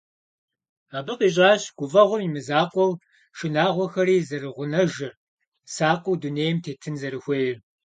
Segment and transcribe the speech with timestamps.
[0.97, 2.91] Абы къищӀащ гуфӀэгъуэм и мызакъуэу
[3.37, 5.13] шынагъуэхэри зэрыгъунэжыр,
[5.73, 7.57] сакъыу дунейм тетын зэрыхуейр.